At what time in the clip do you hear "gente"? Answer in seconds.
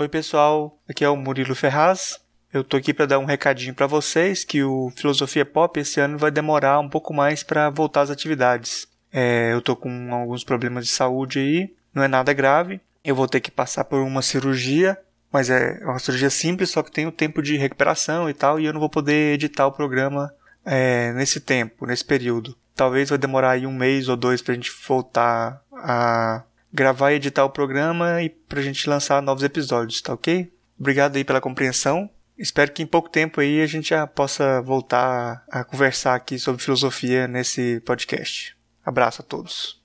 24.54-24.72, 28.62-28.88, 33.66-33.90